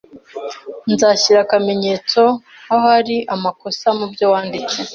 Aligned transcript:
Nzashyira 0.91 1.39
akamenyetso 1.43 2.21
aho 2.71 2.83
hari 2.93 3.17
amakosa 3.35 3.87
mubyo 3.99 4.25
wanditse. 4.33 4.77